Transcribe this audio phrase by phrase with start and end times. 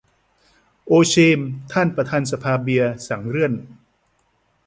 [0.85, 1.39] โอเชม
[1.71, 3.53] ท่านประธานสภาเบียร์สั่งเลื่อน